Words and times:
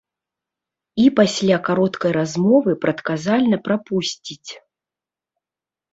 І 1.03 1.05
пасля 1.19 1.57
кароткай 1.67 2.11
размовы 2.19 2.71
прадказальна 2.85 3.57
прапусціць. 3.69 4.49